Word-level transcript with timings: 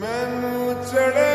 मैं 0.00 0.84
चढ़े 0.84 1.31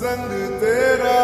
संग 0.00 0.30
तेरा। 0.60 1.16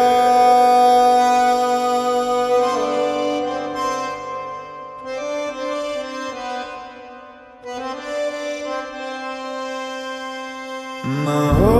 न 11.23 11.37
हो 11.57 11.79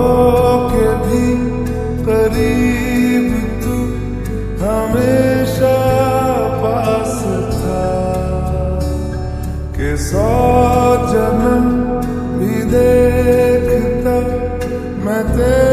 के 0.72 0.88
भी 1.04 1.22
करीब 2.08 3.30
तू 3.62 3.76
हमेशा 4.64 5.76
पास 6.64 7.16
था। 7.54 7.86
के 9.78 9.96
सौ 10.08 10.28
जन्म 11.14 11.64
भी 12.38 12.54
देखता 12.74 14.18
मैं 15.04 15.22
तेरे 15.36 15.67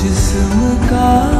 जिसम 0.00 0.52
का 0.88 1.39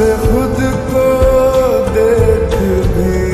से 0.00 0.12
खुद 0.18 0.60
को 0.90 1.02
देख 1.94 2.54
भी 2.92 3.29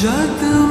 जग 0.00 0.69